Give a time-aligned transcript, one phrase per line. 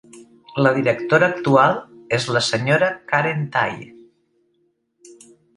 [0.67, 1.77] La directora actual
[2.19, 2.89] és la sra.
[3.13, 3.79] Karen Tay.